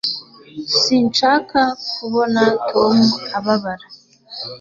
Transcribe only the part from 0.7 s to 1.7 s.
Sinshaka